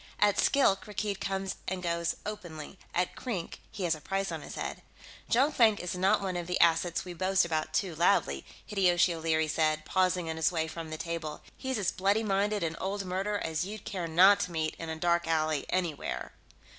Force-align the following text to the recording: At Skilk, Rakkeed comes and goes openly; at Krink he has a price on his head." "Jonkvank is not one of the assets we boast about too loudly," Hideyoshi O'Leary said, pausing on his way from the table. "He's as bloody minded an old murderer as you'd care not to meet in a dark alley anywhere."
At 0.17 0.39
Skilk, 0.39 0.87
Rakkeed 0.87 1.19
comes 1.19 1.57
and 1.67 1.83
goes 1.83 2.15
openly; 2.25 2.79
at 2.91 3.15
Krink 3.15 3.59
he 3.71 3.83
has 3.83 3.93
a 3.93 4.01
price 4.01 4.31
on 4.31 4.41
his 4.41 4.55
head." 4.55 4.81
"Jonkvank 5.29 5.79
is 5.79 5.93
not 5.95 6.23
one 6.23 6.35
of 6.35 6.47
the 6.47 6.59
assets 6.59 7.05
we 7.05 7.13
boast 7.13 7.45
about 7.45 7.71
too 7.71 7.93
loudly," 7.93 8.43
Hideyoshi 8.65 9.13
O'Leary 9.13 9.47
said, 9.47 9.85
pausing 9.85 10.27
on 10.27 10.37
his 10.37 10.51
way 10.51 10.67
from 10.67 10.89
the 10.89 10.97
table. 10.97 11.41
"He's 11.55 11.77
as 11.77 11.91
bloody 11.91 12.23
minded 12.23 12.63
an 12.63 12.77
old 12.81 13.05
murderer 13.05 13.37
as 13.43 13.63
you'd 13.63 13.85
care 13.85 14.07
not 14.07 14.39
to 14.39 14.51
meet 14.51 14.73
in 14.79 14.89
a 14.89 14.95
dark 14.95 15.27
alley 15.27 15.67
anywhere." 15.69 16.31